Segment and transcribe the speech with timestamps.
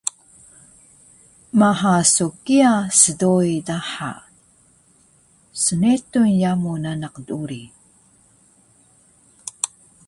[1.59, 4.11] Maha so kiya sdoi daha
[5.63, 7.63] snetur yamu nanak uri